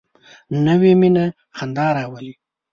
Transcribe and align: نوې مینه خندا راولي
نوې 0.65 0.91
مینه 0.99 1.25
خندا 1.57 1.87
راولي 1.95 2.33